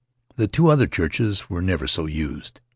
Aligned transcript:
The 0.35 0.47
two 0.47 0.69
other 0.69 0.87
churches 0.87 1.47
were 1.47 1.61
never 1.61 1.85
so 1.85 2.07
used. 2.07 2.59